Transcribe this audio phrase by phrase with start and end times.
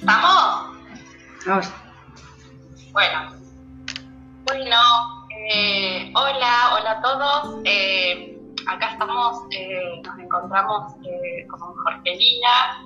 [0.00, 0.78] ¿Estamos?
[1.44, 1.68] Vamos.
[2.90, 3.32] Bueno.
[4.44, 4.76] Bueno,
[5.52, 7.60] eh, hola, hola a todos.
[7.66, 8.34] Eh,
[8.66, 10.94] acá estamos, eh, nos encontramos
[11.50, 12.82] con Jorgelina.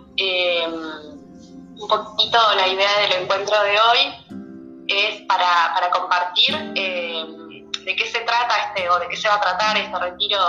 [1.76, 8.20] un poquito la idea del encuentro de hoy es para, para compartir de qué se
[8.22, 10.40] trata este, o de qué se va a tratar este retiro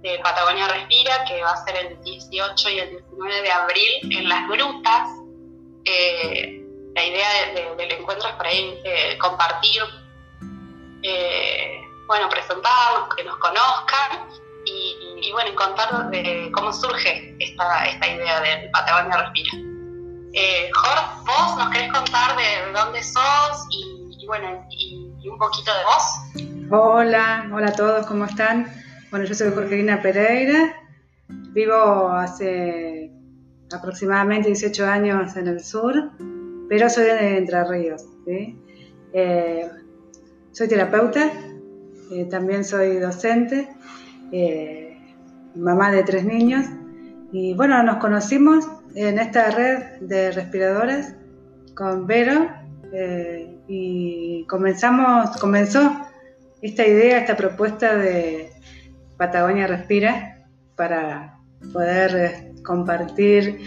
[0.00, 4.28] de Patagonia Respira, que va a ser el 18 y el 19 de abril en
[4.30, 5.27] las grutas.
[5.90, 6.62] Eh,
[6.94, 9.82] la idea del encuentro es para ahí eh, compartir,
[11.02, 14.28] eh, bueno, presentarnos, que nos conozcan
[14.66, 19.50] y, bueno, contar de cómo surge esta, esta idea de Patagonia Respira.
[20.74, 26.70] Jorge, vos nos querés contar de, dónde sos y, bueno, y un poquito de vos.
[26.70, 28.70] Hola, hola a todos, ¿cómo están?
[29.10, 30.76] Bueno, yo soy Jorgelina Pereira,
[31.28, 33.10] vivo hace
[33.72, 36.10] aproximadamente 18 años en el sur,
[36.68, 38.04] pero soy de Entre Ríos.
[39.12, 39.68] Eh,
[40.52, 41.30] soy terapeuta,
[42.12, 43.68] eh, también soy docente,
[44.32, 44.98] eh,
[45.54, 46.66] mamá de tres niños
[47.32, 51.14] y bueno, nos conocimos en esta red de respiradoras
[51.74, 52.48] con Vero
[53.66, 56.08] y comenzamos, comenzó
[56.62, 58.50] esta idea, esta propuesta de
[59.16, 61.37] Patagonia Respira para
[61.72, 63.60] poder eh, compartir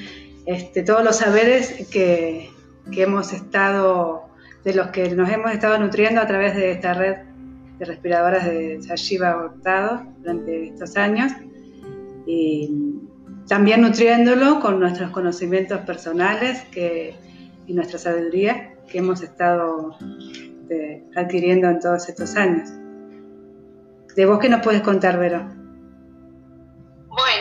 [0.45, 2.49] este, todos los saberes que,
[2.91, 4.23] hemos estado,
[4.63, 7.17] de los que nos hemos estado nutriendo a través de esta red
[7.77, 11.31] de respiradoras de Sashiva Hurtado durante estos años
[12.25, 12.69] y
[13.47, 17.15] también nutriéndolo con nuestros conocimientos personales que,
[17.65, 19.95] y nuestra sabiduría que hemos estado
[20.71, 22.69] este, adquiriendo en todos estos años.
[24.15, 25.60] ¿De vos qué nos puedes contar, Vero?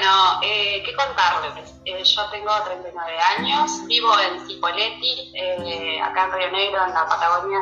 [0.01, 1.75] Bueno, eh, ¿qué contarles?
[1.84, 7.06] Eh, yo tengo 39 años, vivo en Cipolletti, eh, acá en Río Negro, en la
[7.06, 7.59] Patagonia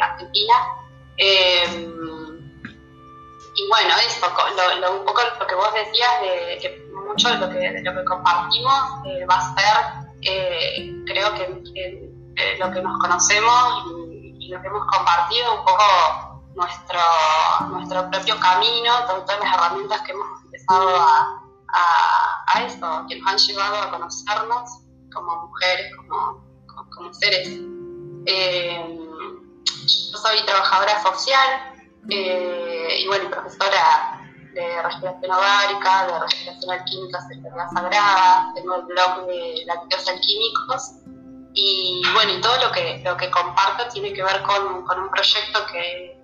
[0.00, 0.54] Argentina.
[1.16, 1.84] y
[3.68, 4.24] bueno, eso,
[4.92, 8.82] un poco lo que vos decías, de, que mucho de lo que, lo que compartimos
[9.28, 9.76] va a ser,
[11.06, 11.42] creo que,
[12.60, 15.82] lo que nos conocemos y, y lo que hemos compartido, un poco
[16.54, 17.00] nuestro,
[17.68, 21.39] nuestro propio camino, todas las herramientas que hemos empezado a,
[21.72, 24.70] a, esto, que nos han llevado a conocernos
[25.12, 26.44] como mujeres, como,
[26.94, 27.48] como, seres.
[28.26, 28.98] Eh,
[29.86, 31.74] yo soy trabajadora social
[32.08, 34.20] eh, y bueno, profesora
[34.52, 40.92] de respiración ovárica, de respiración alquímica, sexualidad sagrada, tengo el blog de lácteos alquímicos
[41.54, 45.10] y bueno, y todo lo que, lo que comparto tiene que ver con, con un
[45.10, 46.20] proyecto que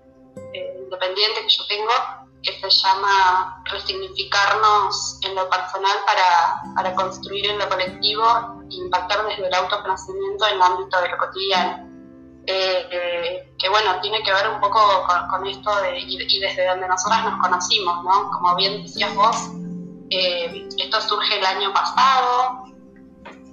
[0.52, 1.92] eh, independiente que yo tengo,
[2.42, 8.24] que se llama Resignificarnos en lo personal para, para construir en lo colectivo
[8.70, 11.86] e impactar desde el autoconocimiento en el ámbito de lo cotidiano.
[12.48, 14.78] Eh, eh, que bueno, tiene que ver un poco
[15.28, 18.30] con, esto de, y, desde donde nosotras nos conocimos, ¿no?
[18.30, 19.36] Como bien decías vos,
[20.08, 22.66] esto surge el año pasado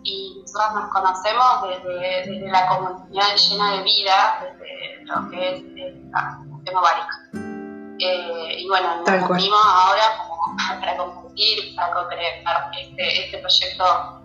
[0.04, 7.53] y nosotros nos conocemos desde, desde la comunidad llena de vida, desde lo que es
[8.00, 14.22] eh, y bueno, nos unimos ahora como para compartir, para co-crear este, este, proyecto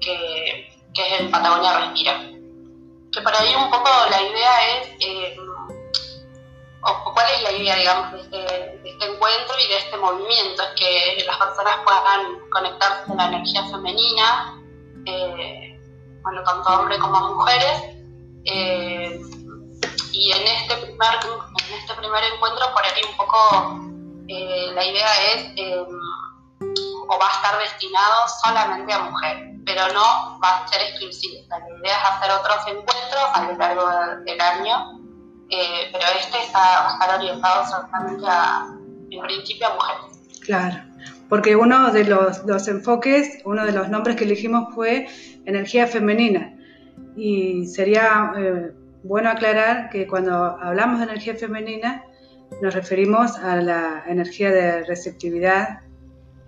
[0.00, 2.20] que, es el Patagonia Respira.
[3.12, 5.36] Que por ahí un poco la idea es, eh,
[6.80, 10.80] o cuál es la idea, digamos, de este, este, encuentro y de este movimiento, es
[10.80, 14.60] que las personas puedan conectarse con la energía femenina,
[15.06, 15.80] eh,
[16.22, 17.82] bueno, tanto hombres como mujeres,
[20.12, 21.20] y en este primer
[21.68, 23.80] en este primer encuentro por ahí un poco
[24.28, 25.86] eh, la idea es em,
[27.08, 31.44] o va a estar destinado solamente a mujeres pero no va a ser exclusivo.
[31.50, 33.86] La idea es hacer otros encuentros a lo largo
[34.24, 34.98] del año
[35.50, 38.66] eh, pero este está, va a estar orientado solamente a
[39.10, 40.40] en principio a mujeres.
[40.44, 40.88] Claro
[41.28, 45.08] porque uno de los, los enfoques uno de los nombres que elegimos fue
[45.44, 46.54] energía femenina
[47.16, 48.72] y sería eh,
[49.02, 52.04] bueno aclarar que cuando hablamos de energía femenina
[52.62, 55.80] nos referimos a la energía de receptividad,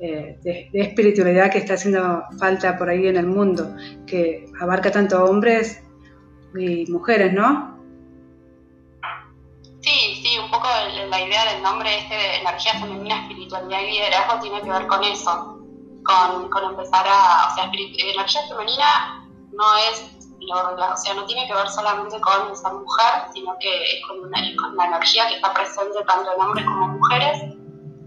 [0.00, 3.76] eh, de, espiritualidad que está haciendo falta por ahí en el mundo,
[4.06, 5.82] que abarca tanto hombres
[6.58, 7.78] y mujeres, ¿no?
[9.82, 10.68] Sí, sí, un poco
[11.08, 15.04] la idea del nombre este de energía femenina, espiritualidad y liderazgo tiene que ver con
[15.04, 15.58] eso,
[16.02, 21.54] con, con empezar a, o sea, energía femenina no es o sea, no tiene que
[21.54, 24.30] ver solamente con esa mujer, sino que es con,
[24.76, 27.42] la energía que está presente tanto en hombres como en mujeres.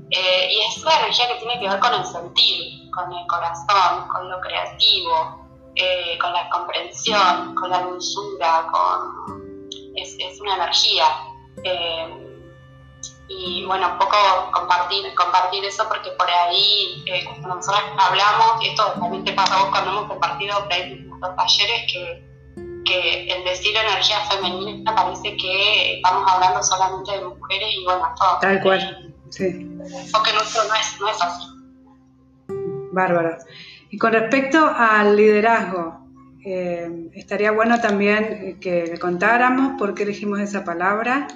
[0.09, 4.07] Eh, y es una energía que tiene que ver con el sentir, con el corazón,
[4.09, 9.69] con lo creativo, eh, con la comprensión, con la dulzura, con...
[9.95, 11.05] Es, es una energía.
[11.63, 12.29] Eh,
[13.27, 14.17] y bueno, un poco
[14.51, 19.71] compartir, compartir eso porque por ahí, cuando nosotros hablamos, esto también te pasa a vos
[19.71, 20.67] cuando hemos compartido
[21.23, 22.23] nuestros talleres, que,
[22.85, 28.39] que el decir energía femenina parece que estamos hablando solamente de mujeres y bueno, todo.
[28.39, 29.67] Tal cual, sí.
[30.11, 31.45] Porque nuestro no es, no es así.
[32.91, 33.37] Bárbaro.
[33.89, 35.99] Y con respecto al liderazgo,
[36.45, 41.27] eh, estaría bueno también que le contáramos por qué elegimos esa palabra.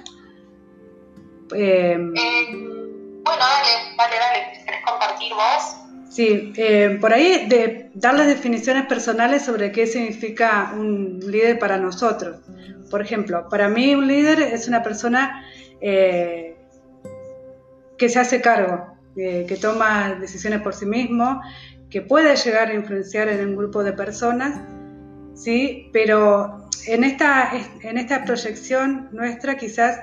[1.54, 4.64] Eh, eh, bueno, dale, dale, dale.
[4.64, 5.87] ¿Querés compartir vos?
[6.18, 12.38] Sí, eh, por ahí de darles definiciones personales sobre qué significa un líder para nosotros.
[12.90, 15.44] Por ejemplo, para mí un líder es una persona
[15.80, 16.56] que
[18.08, 21.40] se hace cargo, que toma decisiones por sí mismo,
[21.88, 24.60] que puede llegar a influenciar en un grupo de personas,
[25.36, 25.88] ¿sí?
[25.92, 30.00] pero en esta, en esta proyección nuestra quizás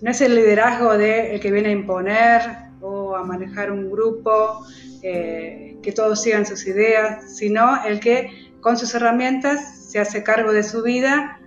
[0.00, 2.40] no es el liderazgo de que viene a imponer
[2.80, 4.64] o a manejar un grupo,
[5.02, 10.52] eh, que todos sigan sus ideas, sino el que con sus herramientas se hace cargo
[10.52, 11.40] de su vida,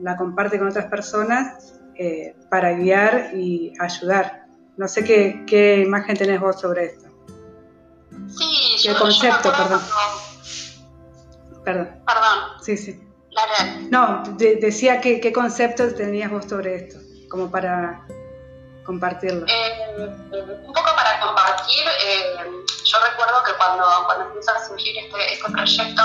[0.00, 4.46] la comparte con otras personas eh, para guiar y ayudar.
[4.76, 7.08] No sé qué, qué, imagen tenés vos sobre esto.
[8.28, 9.80] Sí, ¿Qué concepto, perdón?
[11.64, 11.88] Perdón.
[12.06, 12.38] Perdón.
[12.62, 13.00] Sí, sí.
[13.90, 16.98] No, decía que, qué concepto tenías vos sobre esto
[17.32, 18.06] como para
[18.84, 19.46] compartirlo?
[19.48, 20.16] Eh,
[20.66, 22.36] un poco para compartir, eh,
[22.84, 26.02] yo recuerdo que cuando, cuando empieza a surgir este, este proyecto,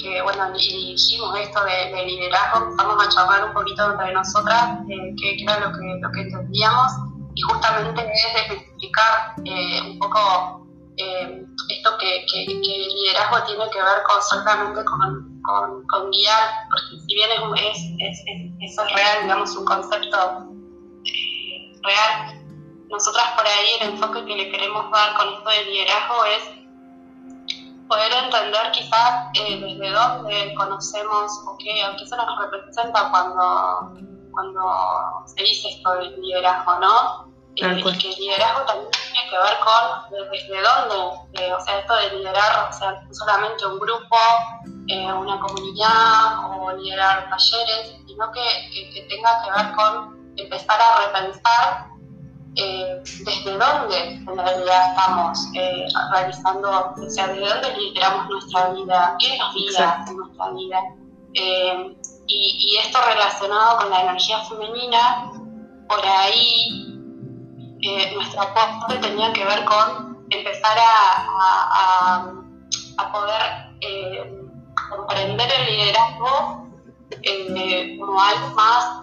[0.00, 5.42] que bueno, dirigimos esto de, liderazgo, empezamos a charlar un poquito entre nosotras eh, qué
[5.42, 6.92] era lo que, lo que entendíamos
[7.34, 10.66] y justamente es explicar un poco
[10.98, 15.38] esto que, que, el liderazgo tiene que ver con solamente con,
[15.86, 20.57] con, guiar, porque si bien es, es, es, eso es real, digamos, un concepto
[21.88, 22.44] real.
[22.90, 26.58] Nosotras por ahí el enfoque que le queremos dar con esto del liderazgo es
[27.88, 33.94] poder entender quizás eh, desde dónde conocemos o qué, o qué se nos representa cuando,
[34.30, 34.62] cuando
[35.26, 37.28] se dice esto del liderazgo, ¿no?
[37.56, 41.78] Eh, y que el liderazgo también tiene que ver con desde dónde, eh, o sea,
[41.80, 44.16] esto de liderar, o sea, no solamente un grupo,
[45.18, 51.88] una comunidad o liderar talleres, sino que, que tenga que ver con empezar a repensar
[52.60, 59.16] eh, desde dónde en realidad estamos eh, realizando, o sea, desde dónde lideramos nuestra vida,
[59.20, 60.80] qué nos guía en nuestra vida.
[61.34, 61.96] Eh,
[62.26, 65.30] y, esto relacionado con la energía femenina,
[65.88, 66.84] por ahí
[68.14, 72.32] nuestro aporte tenía que ver con empezar a,
[72.98, 73.68] a poder
[74.90, 76.66] comprender el liderazgo
[77.98, 79.00] como algo más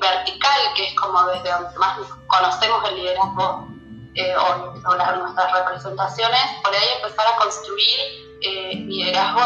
[0.00, 3.68] vertical, que es como desde donde más conocemos el liderazgo
[4.14, 7.98] eh, o, nuestras representaciones, por ahí empezar a construir
[8.42, 9.40] eh, liderazgo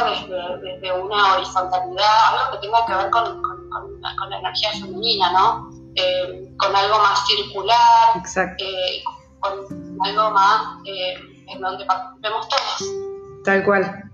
[0.60, 5.70] desde, una horizontalidad, algo que tenga que ver con, con, la energía femenina, ¿no?
[5.94, 8.22] Eh, con algo más circular,
[9.40, 12.94] con algo más en donde participemos todos.
[13.44, 14.04] Tal cual.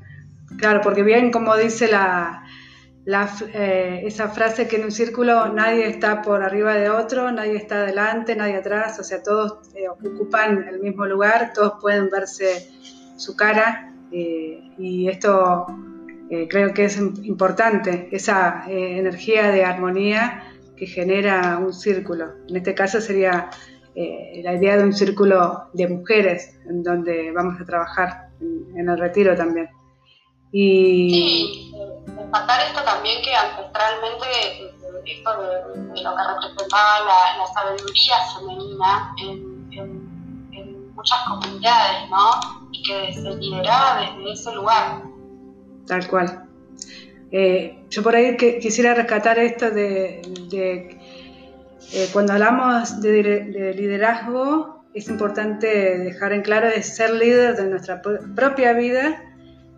[0.59, 2.45] Claro, porque bien como dice la,
[3.07, 7.83] eh, esa frase que en un círculo nadie está por arriba de otro, nadie está
[7.83, 12.71] adelante, nadie atrás, o sea, todos eh, ocupan el mismo lugar, todos pueden verse
[13.17, 15.67] su cara eh, y esto
[16.49, 20.43] creo que es importante, esa energía de armonía
[20.75, 22.33] que genera un círculo.
[22.49, 23.51] En este caso sería
[23.95, 29.37] la idea de un círculo de mujeres en donde vamos a trabajar en, el retiro
[29.37, 29.69] también.
[30.51, 31.74] Y,
[32.35, 34.27] Rescatar esto también que ancestralmente,
[35.07, 42.31] esto de, lo que representaba la, sabiduría femenina en, muchas comunidades, ¿no?
[42.73, 45.03] Y que se lideraba desde ese lugar.
[45.87, 46.49] Tal cual.
[47.31, 50.21] Eh, yo por ahí que, quisiera rescatar esto de,
[51.93, 58.03] eh, cuando hablamos de, liderazgo, es importante dejar en claro de ser líder de nuestra
[58.03, 59.21] propia vida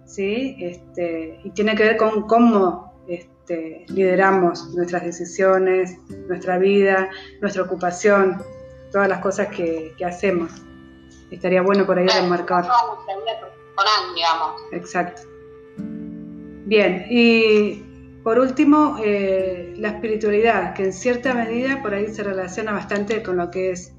[0.07, 0.57] ¿sí?
[0.61, 5.99] Este, y tiene que ver con cómo este, lideramos nuestras decisiones,
[6.29, 7.11] nuestra vida,
[7.41, 8.43] nuestra ocupación,
[8.91, 10.51] todas las cosas que, hacemos.
[11.31, 12.65] Estaría bueno por ahí remarcar.
[14.15, 14.63] digamos.
[14.73, 15.23] Exacto.
[16.67, 17.85] Bien, y
[18.23, 23.37] por último, eh, la espiritualidad, que en cierta medida por ahí se relaciona bastante con
[23.37, 23.95] lo que es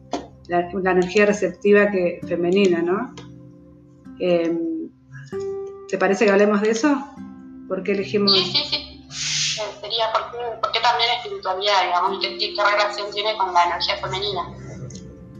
[0.47, 3.15] la, energía receptiva que, femenina, ¿no?
[4.19, 4.76] Em,
[5.87, 7.07] ¿Te parece que hablemos de eso?
[7.67, 8.31] ¿Por qué elegimos...?
[8.33, 8.97] Sí, sí, sí.
[9.57, 14.41] Eh, sería por qué, también espiritualidad, digamos, y qué, relación tiene con la energía femenina.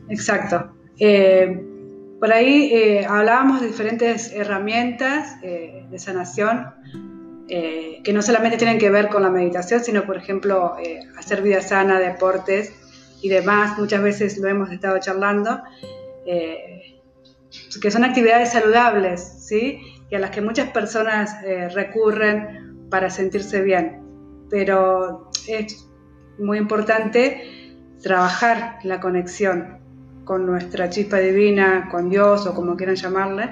[0.10, 0.72] Exacto.
[1.00, 1.64] Eh,
[2.20, 6.74] por ahí eh, hablábamos de diferentes herramientas de sanación
[7.48, 10.76] que no solamente tienen que ver con la meditación, sino, por ejemplo,
[11.18, 12.74] hacer vida sana, deportes
[13.22, 13.78] y demás.
[13.78, 15.62] Muchas veces lo hemos estado charlando,
[16.26, 19.80] que son actividades saludables, ¿sí?
[20.10, 24.02] Y a las que muchas personas eh, recurren para sentirse bien.
[24.50, 25.88] Pero es
[26.40, 27.42] muy importante
[28.02, 29.80] trabajar la conexión
[30.24, 33.50] con nuestra chispa divina, con Dios o como quieran llamarle,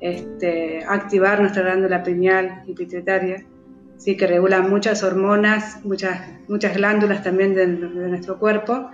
[0.00, 3.44] este, activar nuestra glándula pineal y pituitaria,
[3.96, 4.16] ¿sí?
[4.16, 8.90] que regula muchas hormonas, muchas, muchas glándulas también de, de nuestro cuerpo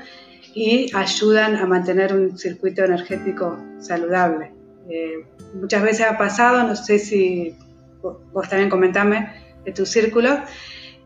[0.54, 4.53] y ayudan a mantener un circuito energético saludable.
[4.88, 5.24] Eh,
[5.54, 7.56] muchas veces ha pasado, no sé si
[8.02, 9.30] vos también comentame
[9.64, 10.38] de tu círculo,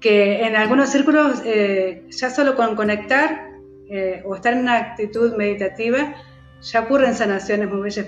[0.00, 3.50] que en algunos círculos eh, ya solo con conectar
[3.88, 6.14] eh, o estar en una actitud meditativa
[6.60, 8.06] ya ocurren sanaciones muy bellas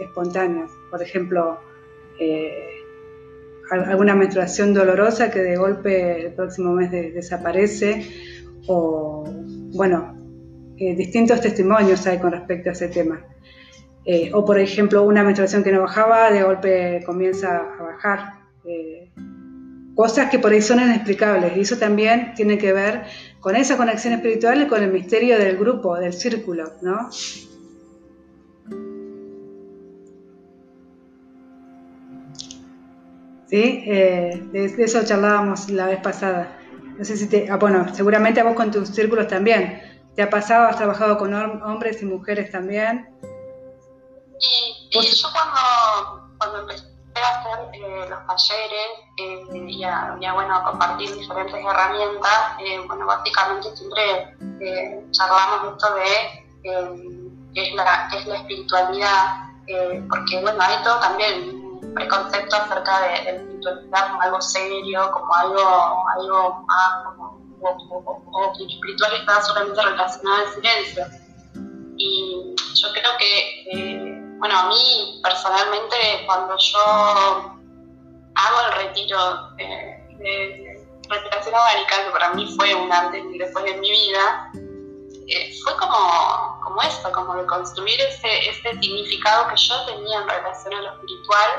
[0.00, 0.70] espontáneas.
[0.90, 1.60] Por ejemplo,
[3.70, 8.06] alguna menstruación dolorosa que de golpe el próximo mes desaparece
[8.66, 9.24] o,
[9.74, 10.16] bueno,
[10.78, 13.22] distintos testimonios hay con respecto a ese tema.
[14.06, 18.34] Eh, o por ejemplo, una menstruación que no bajaba, de golpe comienza a bajar.
[18.66, 19.10] Eh,
[19.94, 21.56] cosas que por ahí son inexplicables.
[21.56, 23.04] Y eso también tiene que ver
[23.40, 27.10] con esa conexión espiritual y con el misterio del grupo, del círculo, ¿no?
[33.46, 33.84] ¿Sí?
[33.86, 36.58] Eh, de, eso charlábamos la vez pasada.
[36.98, 37.48] No sé si te.
[37.50, 39.80] Ah, bueno, seguramente a vos con tus círculos también.
[40.14, 40.66] ¿Te ha pasado?
[40.66, 43.06] ¿Has trabajado con hombres y mujeres también?
[44.40, 51.14] Y, yo cuando, cuando empecé a hacer eh, los talleres eh, y, a, bueno, compartir
[51.14, 54.36] diferentes herramientas, eh, bueno, básicamente siempre
[55.12, 56.44] charlamos esto de
[57.54, 59.50] qué es, la, es la espiritualidad,
[60.08, 65.10] porque bueno, hay todo también un preconcepto acerca de, de, la espiritualidad como algo serio,
[65.12, 67.44] como algo, algo más, como,
[68.32, 71.06] o, que espiritual está solamente relacionado al silencio.
[71.96, 75.96] Y yo creo que bueno, a mí personalmente
[76.26, 76.78] cuando yo
[78.34, 83.74] hago el retiro de, respiración orgánica, que para mí fue un antes y después de
[83.78, 84.50] mi vida,
[85.28, 90.28] eh, fue como, como esto, como de construir ese, ese significado que yo tenía en
[90.28, 91.50] relación a lo espiritual.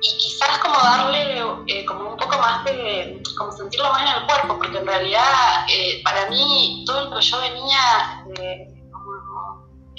[0.00, 4.26] Y quizás como darle eh, como un poco más de, como sentirlo más en el
[4.26, 8.24] cuerpo, porque en realidad eh, para mí todo lo que yo venía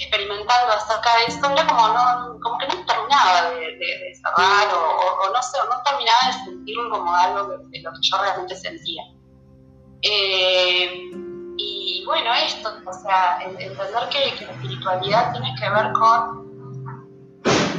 [0.06, 5.32] experimentando acerca de esto era como, no, como que no terminaba de, de, cerrar o,
[5.32, 9.02] no sé, o no terminaba de sentirlo como algo de, lo que yo realmente sentía.
[10.02, 11.10] Eh,
[11.58, 16.46] y bueno, esto, o sea, entender que, la espiritualidad tiene que ver con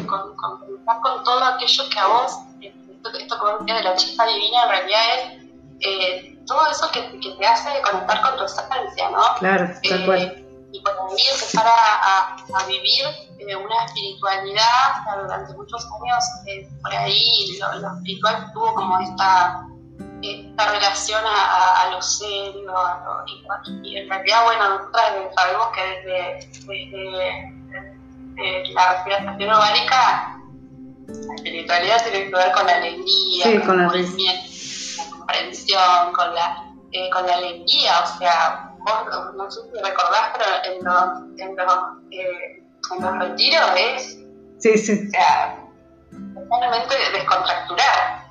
[0.08, 2.32] con, con, con todo aquello que a vos,
[2.62, 5.44] esto, esto que vos decías de la chispa divina, en realidad es
[5.82, 9.22] eh, todo eso que, que, te hace conectar con tu esencia, ¿no?
[9.40, 13.06] Claro, tal cual eh, y bueno, mí empezar a, a, vivir
[13.40, 19.66] eh, una espiritualidad durante muchos años, eh, por ahí lo, espiritual tuvo como esta,
[20.22, 22.74] esta relación a, a, lo serio,
[23.84, 25.04] y, en realidad, bueno, nosotros
[25.36, 26.40] sabemos que desde,
[28.36, 30.34] desde, la respiración orgánica,
[31.08, 34.36] la espiritualidad tiene que ver con la alegría, con, la, comprensión,
[36.14, 38.67] con la, eh, con la alegría, o sea,
[39.36, 41.74] no sé si recordás, pero en los, en los,
[42.12, 42.64] eh,
[42.96, 44.20] en los retiros es,
[44.60, 45.08] sí, sí.
[45.08, 45.68] o sea,
[46.34, 48.28] totalmente descontracturar.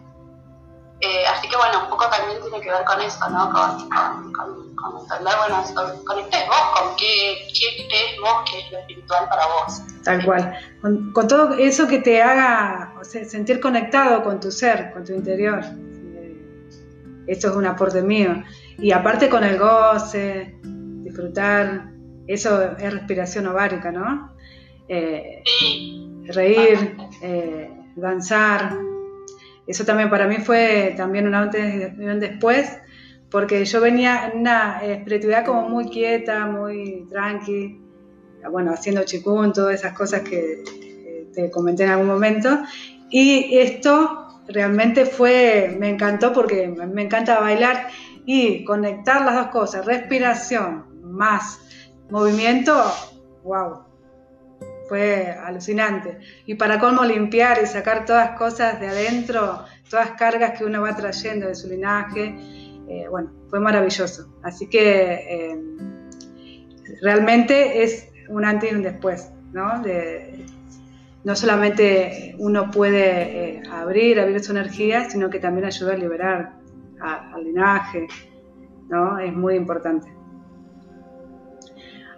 [1.00, 3.52] Eh, así que bueno, un poco también tiene que ver con eso, ¿no?
[3.52, 4.32] Con, con,
[4.74, 5.62] con, entender, bueno,
[6.06, 9.82] conectés vos con qué, qué crees vos que es lo espiritual para vos.
[10.04, 10.58] Tal cual.
[10.80, 15.04] Con, con todo eso que te haga o sea, sentir conectado con tu ser, con
[15.04, 15.60] tu interior.
[17.26, 18.42] Eso es un aporte mío.
[18.78, 20.58] Y aparte con el goce,
[21.02, 21.92] disfrutar,
[22.26, 24.32] eso es respiración ovárica, ¿no?
[24.88, 25.42] Eh,
[26.26, 28.76] reír, eh, danzar.
[29.66, 32.78] Eso también para mí fue también un antes y un después,
[33.30, 37.80] porque yo venía en una espiritualidad como muy quieta, muy tranqui,
[38.50, 40.62] bueno, haciendo chikun, todas esas cosas que
[41.34, 42.60] te comenté en algún momento.
[43.10, 47.88] Y esto realmente fue, me encantó porque me encanta bailar
[48.26, 51.60] y conectar las dos cosas, respiración más
[52.10, 52.74] movimiento,
[53.44, 53.84] wow.
[54.88, 56.18] fue alucinante.
[56.44, 60.94] Y para cómo limpiar y sacar todas cosas de adentro, todas cargas que uno va
[60.94, 62.34] trayendo de su linaje,
[62.88, 64.28] eh, bueno, fue maravilloso.
[64.42, 65.60] Así que eh,
[67.00, 69.82] realmente es un antes y un después, ¿no?
[71.24, 76.52] no solamente uno puede eh, abrir, abrir su energía, sino que también ayuda a liberar
[77.00, 78.06] al linaje,
[78.88, 79.18] ¿no?
[79.18, 80.14] Es muy importante.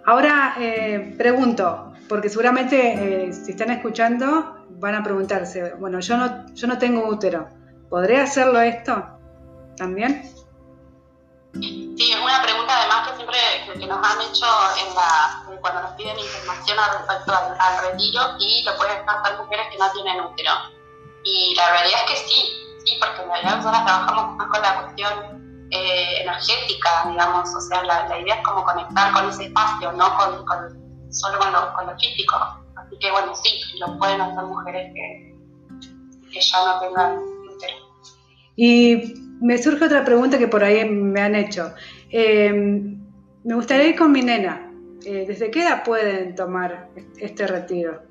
[0.05, 0.55] Ahora
[1.17, 7.07] pregunto, porque seguramente si están escuchando van a preguntarse, bueno, yo no, yo no tengo
[7.07, 7.47] útero,
[7.89, 9.05] ¿podré hacerlo esto
[9.77, 10.23] también?
[11.53, 13.37] Sí, es una pregunta además que siempre
[13.73, 14.45] que, nos han hecho
[14.85, 19.77] en la, cuando nos piden información respecto al, retiro y lo pueden hacer mujeres que
[19.77, 20.51] no tienen útero.
[21.23, 22.68] Y la realidad es que sí,
[22.99, 28.19] porque en realidad nosotros trabajamos más con la cuestión eh, energética, digamos, o sea, la,
[28.19, 30.45] idea es como conectar con ese espacio, no con,
[31.11, 32.35] solo con lo, con lo, físico.
[32.75, 35.35] Así que bueno, sí, lo pueden hacer mujeres que,
[36.31, 37.77] que ya no tengan útero.
[38.55, 41.73] Y me surge otra pregunta que por ahí me han hecho.
[42.09, 44.71] Eh, me gustaría ir con mi nena.
[45.05, 48.08] Eh, ¿Desde qué edad pueden tomar este retiro?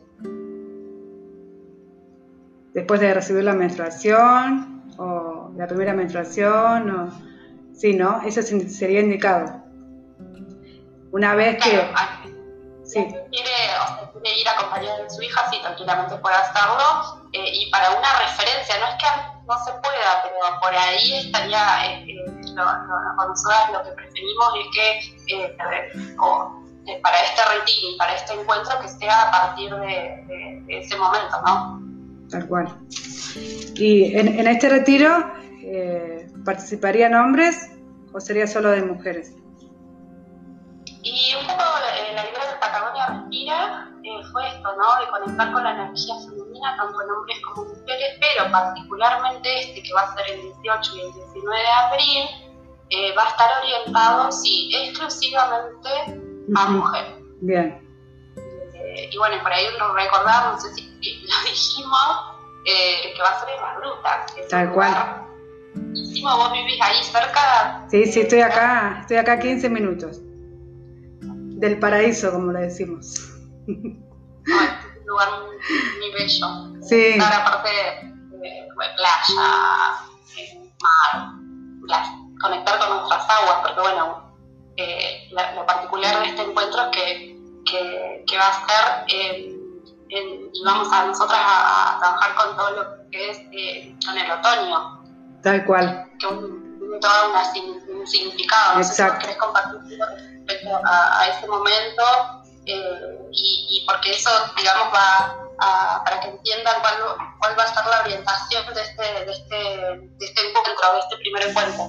[2.79, 4.85] ¿Después de recibir la menstruación?
[4.99, 6.89] ¿O la primera menstruación?
[6.89, 7.77] O...
[7.77, 8.23] Sí, ¿no?
[8.25, 9.65] Eso sería indicado.
[11.11, 11.71] Una vez que...
[12.85, 13.05] Sí.
[13.05, 13.51] quiere,
[14.13, 17.27] quiere ir acompañado de su hija, sí, tranquilamente puede hacerlo.
[17.33, 19.09] Eh, y para una referencia, no es que
[19.45, 22.65] no se pueda, pero por ahí estaría, eh, eh lo,
[23.29, 25.57] nosotros lo que preferimos es que eh,
[26.87, 31.43] eh, para este retiro y para este encuentro que sea a partir de, ese momento,
[31.45, 31.78] ¿no?
[32.31, 32.79] Tal cual.
[33.75, 35.33] ¿Y en, este retiro
[36.45, 37.71] participarían hombres
[38.13, 39.35] o sería solo de mujeres?
[41.03, 41.63] Y un poco
[42.15, 43.89] la idea de Patagonia Respira
[44.33, 45.01] fue esto, ¿no?
[45.01, 49.83] De conectar con la energía femenina, tanto en hombres como en mujeres, pero particularmente este
[49.83, 52.25] que va a ser el 18 y el 19 de abril,
[52.91, 55.89] eh, va a estar orientado, sí, exclusivamente
[56.57, 57.15] a mujeres.
[57.41, 57.85] Bien.
[58.75, 63.31] Eh, y bueno, por ahí lo recordamos, no sé si lo dijimos, eh, que va
[63.31, 64.49] a ser en las grutas.
[64.49, 65.25] Tal cual.
[65.75, 67.87] ¿Vos vivís ahí cerca?
[67.91, 70.21] Sí, sí, estoy acá, estoy acá 15 minutos.
[71.21, 73.33] Del paraíso, como le decimos.
[73.67, 76.83] un lugar muy, bello.
[76.83, 77.19] Sí.
[77.21, 79.35] Aparte de, playa,
[80.83, 81.33] mar,
[82.41, 84.33] conectar con nuestras aguas, porque bueno,
[84.77, 89.58] eh, lo particular de este encuentro es que, que, va a ser,
[90.11, 94.31] eh, y vamos a nosotras a, trabajar con todo lo que es eh, con el
[94.31, 95.05] otoño.
[95.43, 96.11] Tal cual.
[96.19, 97.33] Que un, todo
[97.93, 98.79] un significado.
[98.79, 99.21] Exacto.
[99.21, 102.03] Querés compartir respecto a, a ese momento
[102.67, 106.95] eh, y, porque eso, digamos, va a, para que entiendan cuál,
[107.39, 109.57] cuál, va a ser la orientación de este, de este,
[110.19, 111.85] de este encuentro, de este primer encuentro.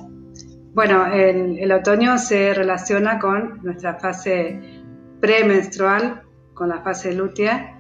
[0.74, 4.82] Bueno, el, el, otoño se relaciona con nuestra fase
[5.20, 7.79] premenstrual, con la fase lútea,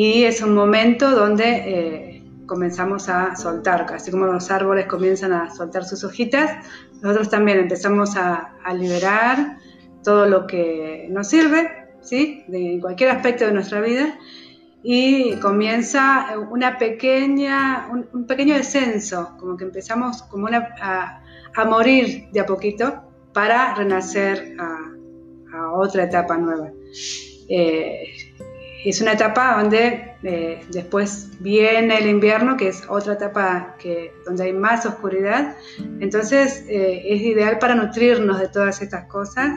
[0.00, 5.50] y es un momento donde eh, comenzamos a soltar, así como los árboles comienzan a
[5.52, 6.64] soltar sus hojitas,
[7.02, 9.58] nosotros también empezamos a, liberar
[10.04, 12.44] todo lo que nos sirve ¿sí?
[12.46, 14.16] de cualquier aspecto de nuestra vida,
[14.84, 22.38] y comienza una pequeña, un, pequeño descenso, como que empezamos como una, a, morir de
[22.38, 23.02] a poquito
[23.34, 26.70] para renacer a, otra etapa nueva.
[27.48, 28.27] Eh,
[28.90, 34.44] es una etapa donde eh, después viene el invierno, que es otra etapa que, donde
[34.44, 35.56] hay más oscuridad.
[36.00, 39.50] Entonces eh, es ideal para nutrirnos de todas estas cosas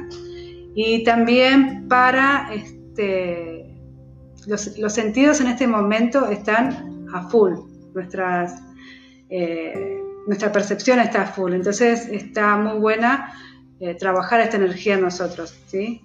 [0.73, 3.75] y también para este,
[4.47, 7.53] los, sentidos en este momento están a full,
[7.93, 8.61] nuestras,
[9.29, 13.33] eh, nuestra percepción está a full, entonces está muy buena
[13.79, 15.57] eh, trabajar esta energía en nosotros.
[15.67, 16.01] ¿sí?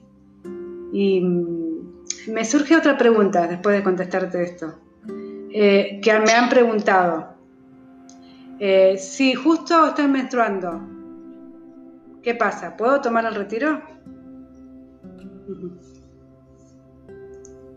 [0.92, 1.65] Y mm,
[2.28, 4.74] me surge otra pregunta después de contestarte esto,
[5.52, 7.34] eh, que me han preguntado.
[8.98, 10.80] si justo estoy menstruando,
[12.22, 12.76] ¿qué pasa?
[12.76, 13.82] ¿Puedo tomar el retiro?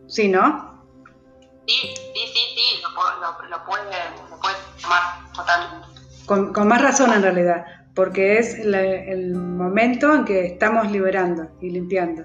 [0.08, 0.70] ¿Sí, no?
[1.68, 3.86] Sí, sí, sí, sí, lo, lo, lo, puede,
[4.82, 5.88] tomar totalmente.
[6.26, 7.64] Con, más razón en realidad,
[7.94, 12.24] porque es el momento en que estamos liberando y limpiando.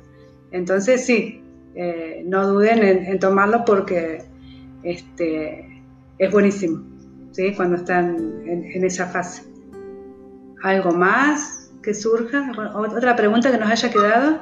[0.51, 1.44] Entonces sí,
[1.75, 4.25] eh, no duden en, tomarlo porque
[4.83, 5.83] este,
[6.19, 6.85] es buenísimo,
[7.33, 7.55] ¿sí?
[7.55, 9.45] cuando están en, en esa fase.
[10.63, 12.51] ¿Algo más que surja?
[12.75, 14.41] ¿Otra pregunta que nos haya quedado?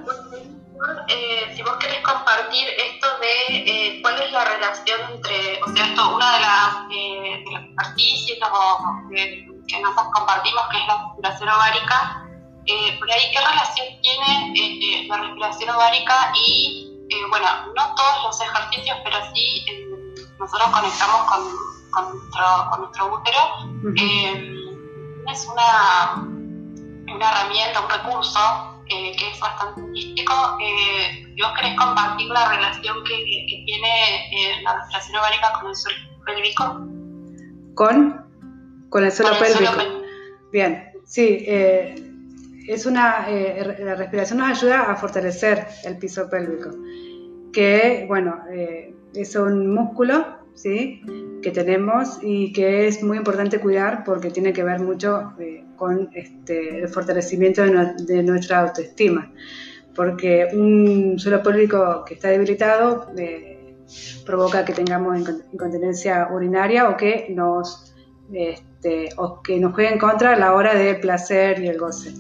[1.09, 4.03] Eh, si vos querés compartir esto de eh,
[4.45, 7.45] relación entre, o sea, esto, una de las, eh,
[9.69, 12.29] que nosotros compartimos, que es la respiración ovárica,
[12.67, 16.82] eh, por ahí, ¿qué relación tiene eh, la respiración ovárica y,
[17.31, 17.47] bueno,
[17.77, 19.65] no todos los ejercicios, pero sí
[20.39, 21.45] nosotros conectamos con,
[21.91, 23.39] con, nuestro, con nuestro útero?
[25.31, 26.15] es una,
[27.15, 28.41] una herramienta, un recurso
[28.89, 30.59] que es bastante místico.
[30.61, 35.77] Eh, ¿Vos querés compartir la relación que, que tiene eh, la respiración ovárica con el
[35.77, 36.65] suelo pélvico?
[37.75, 38.27] ¿Con?
[38.91, 39.73] Con el suelo, pélvico.
[40.53, 41.45] Bien, sí.
[41.47, 42.12] Eh,
[42.69, 46.71] es una, eh, la respiración nos ayuda a fortalecer el piso pélvico,
[47.53, 48.43] que, bueno,
[49.15, 51.03] es un músculo ¿sí?
[51.43, 56.11] que tenemos y que es muy importante cuidar porque tiene que ver mucho eh, con
[56.15, 59.33] este, el fortalecimiento de, nuestra autoestima.
[59.95, 63.75] Porque un suelo pélvico que está debilitado eh,
[64.25, 65.19] provoca que tengamos
[65.53, 67.95] incontinencia urinaria o que nos,
[68.33, 72.15] este, o que nos juegue en contra a la hora del placer y el goce.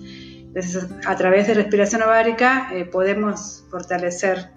[0.54, 4.50] Entonces, a través de respiración ovárica eh, podemos fortalecer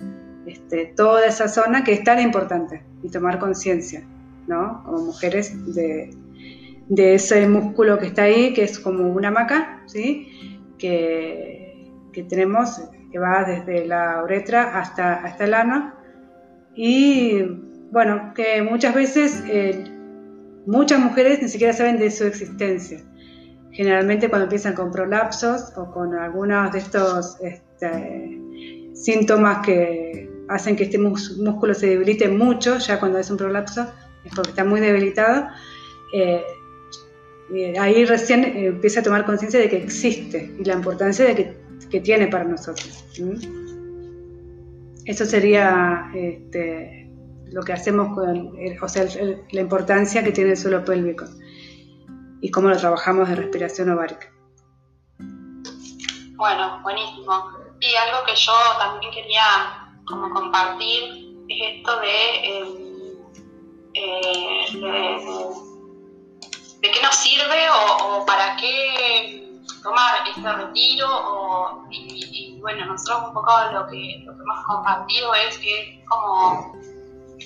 [0.45, 4.03] este, toda esa zona que es tan importante y tomar conciencia,
[4.45, 4.83] ¿no?
[4.83, 6.09] Como mujeres de,
[6.89, 10.67] ese músculo que está ahí, que es como una maca, ¿sí?
[10.77, 11.89] Que,
[12.27, 15.93] tenemos, que va desde la uretra hasta, hasta el ano.
[16.75, 17.41] Y
[17.91, 19.85] bueno, que muchas veces eh,
[20.65, 22.99] muchas mujeres ni siquiera saben de su existencia.
[23.75, 28.39] Generalmente cuando empiezan con prolapsos o con algunos de estos este,
[28.93, 33.85] síntomas que hacen que este músculo se debilite mucho, ya cuando es un prolapso,
[34.23, 35.47] es porque está muy debilitado.
[36.13, 36.41] Eh,
[37.77, 41.65] ahí recién eh, empieza a tomar conciencia de que existe y la importancia de que,
[42.01, 43.05] tiene para nosotros.
[45.05, 47.09] Eso sería este,
[47.53, 49.05] lo que hacemos con, o sea,
[49.51, 51.25] la importancia que tiene el suelo pélvico
[52.45, 54.31] y cómo lo trabajamos de respiración ovárica.
[56.35, 57.49] Bueno, buenísimo.
[57.79, 62.67] Y algo que yo también quería como compartir es esto de, em,
[63.95, 64.67] eh,
[66.81, 67.67] de, qué nos sirve
[68.03, 74.35] o, para qué tomar este retiro o, y, bueno, nosotros un poco lo que, lo
[74.35, 76.75] que hemos compartido es que es como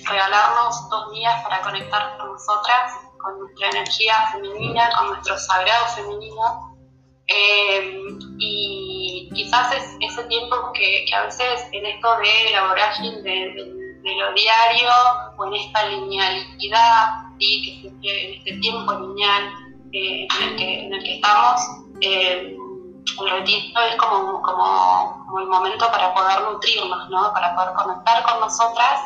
[0.06, 6.76] regalarnos dos días para conectar con nosotras, con nuestra energía femenina, con nuestro sagrado femenino.
[7.26, 8.02] Eh,
[8.38, 14.32] y quizás es ese tiempo que, a veces en esto de la vorágine de, lo
[14.32, 14.90] diario
[15.36, 17.92] o en esta linealidad, ¿sí?
[18.02, 19.52] que en este tiempo lineal
[19.92, 21.60] eh, en, el que, estamos,
[22.00, 22.56] eh,
[23.20, 27.32] el retiro es como, como, el momento para poder nutrirnos, ¿no?
[27.32, 29.00] para poder conectar con nosotras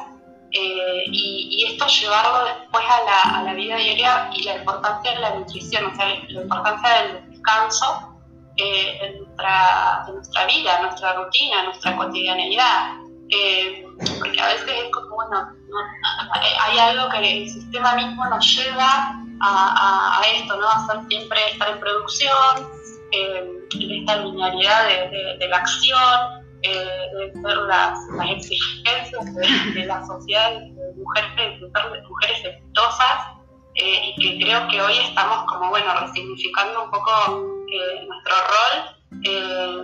[0.54, 5.18] eh, y, esto llevarlo después a la, a la, vida diaria y la importancia de
[5.18, 8.14] la nutrición, o sea, la importancia del descanso
[8.56, 12.98] eh, en, nuestra, nuestra vida, nuestra rutina, nuestra cotidianeidad.
[13.30, 13.84] Eh,
[14.20, 15.50] porque a veces es como, bueno,
[16.60, 20.68] hay algo que el sistema mismo nos lleva a, esto, ¿no?
[20.68, 22.68] A hacer siempre estar en producción,
[23.10, 27.98] eh, en esta linealidad de, la acción, de ser las,
[28.30, 33.34] exigencias de, la sociedad de mujeres, de mujeres exitosas,
[33.76, 37.54] y que creo que hoy estamos como, bueno, resignificando un poco
[38.06, 39.82] nuestro rol eh,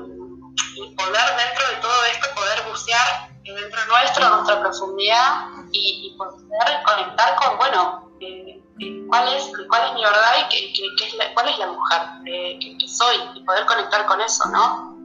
[0.76, 7.36] y poder dentro de todo esto, poder bucear dentro nuestro, nuestra profundidad y, poder conectar
[7.36, 11.58] con, bueno, eh, eh, cuál, es, cuál es mi verdad y qué, es cuál es
[11.58, 14.96] la mujer que, soy y poder conectar con eso, ¿no?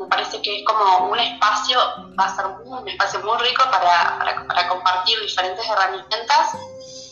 [0.00, 1.78] Me parece que es como un espacio,
[2.18, 6.56] va a ser un espacio muy rico para, para, compartir diferentes herramientas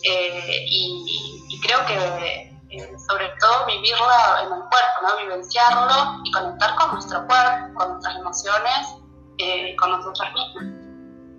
[0.02, 4.06] y, y, creo que eh, sobre todo vivirlo
[4.42, 5.22] en el cuerpo, ¿no?
[5.22, 8.94] vivenciarlo y conectar con nuestro cuerpo, con nuestras emociones,
[9.38, 10.74] eh, con nosotras mismas.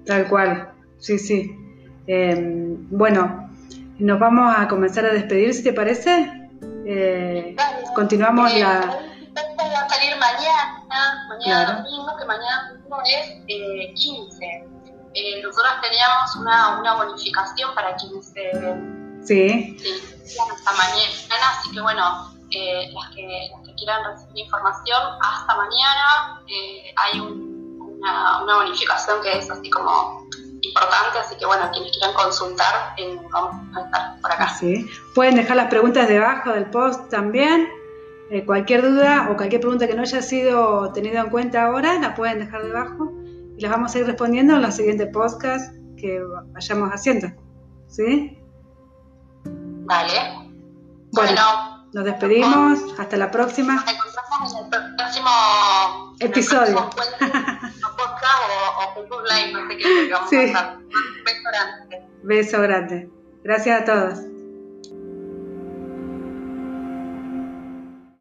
[0.05, 1.55] Tal cual, sí, sí.
[2.05, 3.49] Em, bueno,
[3.97, 6.31] nos vamos a comenzar a despedir, si te parece.
[6.85, 7.55] Eh,
[7.95, 8.99] continuamos la...
[9.73, 14.67] Va a salir mañana, mañana domingo, que mañana domingo es 15.
[15.43, 18.33] nosotros teníamos una, una bonificación para quienes
[19.25, 19.77] Sí.
[19.77, 25.55] Sí, hasta mañana, así que bueno, eh, las, que, las, que, quieran recibir información, hasta
[25.55, 30.25] mañana eh, hay una, una, bonificación que es así como
[30.61, 34.49] importante, así que bueno, quienes quieran consultar, eh, vamos a estar por acá.
[34.59, 37.69] Sí, pueden dejar las preguntas debajo del post también.
[38.45, 42.39] Cualquier duda o cualquier pregunta que no haya sido tenida en cuenta ahora, la pueden
[42.39, 43.11] dejar debajo
[43.57, 46.21] y las vamos a ir respondiendo en los siguientes podcasts que
[46.53, 47.27] vayamos haciendo.
[47.87, 48.37] ¿Sí?
[49.45, 50.13] Vale.
[51.11, 52.79] Bueno, nos despedimos.
[52.99, 53.75] Hasta la próxima.
[53.75, 56.77] Nos encontramos en el próximo episodio.
[58.79, 60.77] o, Facebook Live, no sé qué, vamos a hacer.
[60.77, 60.89] Un
[61.25, 62.07] beso grande.
[62.23, 63.09] Beso grande.
[63.43, 64.38] Gracias a todos.